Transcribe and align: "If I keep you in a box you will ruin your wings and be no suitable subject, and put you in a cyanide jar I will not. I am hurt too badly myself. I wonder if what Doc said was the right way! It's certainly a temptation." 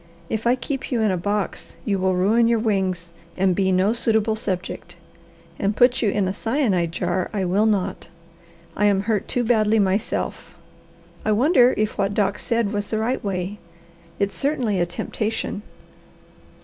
"If 0.31 0.47
I 0.47 0.55
keep 0.55 0.91
you 0.91 0.99
in 1.01 1.11
a 1.11 1.15
box 1.15 1.75
you 1.85 1.99
will 1.99 2.15
ruin 2.15 2.47
your 2.47 2.57
wings 2.57 3.11
and 3.37 3.53
be 3.55 3.71
no 3.71 3.93
suitable 3.93 4.35
subject, 4.35 4.95
and 5.59 5.75
put 5.75 6.01
you 6.01 6.09
in 6.09 6.27
a 6.27 6.33
cyanide 6.33 6.91
jar 6.91 7.29
I 7.33 7.45
will 7.45 7.67
not. 7.67 8.07
I 8.75 8.85
am 8.87 9.01
hurt 9.03 9.27
too 9.27 9.43
badly 9.43 9.77
myself. 9.77 10.55
I 11.23 11.31
wonder 11.33 11.75
if 11.77 11.99
what 11.99 12.15
Doc 12.15 12.39
said 12.39 12.73
was 12.73 12.87
the 12.87 12.97
right 12.97 13.23
way! 13.23 13.59
It's 14.17 14.35
certainly 14.35 14.79
a 14.79 14.87
temptation." 14.87 15.61